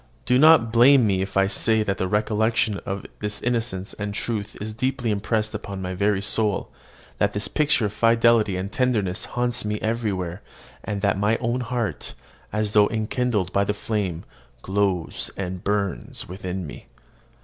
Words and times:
Do 0.25 0.39
not 0.39 0.71
blame 0.73 1.05
me 1.05 1.21
if 1.21 1.37
I 1.37 1.45
say 1.45 1.83
that 1.83 1.99
the 1.99 2.07
recollection 2.07 2.79
of 2.87 3.05
this 3.19 3.39
innocence 3.39 3.93
and 3.93 4.15
truth 4.15 4.57
is 4.59 4.73
deeply 4.73 5.11
impressed 5.11 5.53
upon 5.53 5.79
my 5.83 5.93
very 5.93 6.23
soul; 6.23 6.71
that 7.19 7.33
this 7.33 7.47
picture 7.47 7.85
of 7.85 7.93
fidelity 7.93 8.57
and 8.57 8.71
tenderness 8.71 9.25
haunts 9.25 9.63
me 9.63 9.79
everywhere; 9.79 10.41
and 10.83 11.01
that 11.01 11.19
my 11.19 11.37
own 11.37 11.59
heart, 11.59 12.15
as 12.51 12.73
though 12.73 12.87
enkindled 12.89 13.53
by 13.53 13.63
the 13.63 13.75
flame, 13.75 14.23
glows 14.63 15.29
and 15.37 15.63
burns 15.63 16.27
within 16.27 16.65
me. 16.65 16.87